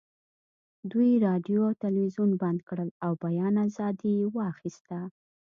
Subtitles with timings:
[0.91, 4.97] دوی راډیو او تلویزیون بند کړل او بیان ازادي یې واخیسته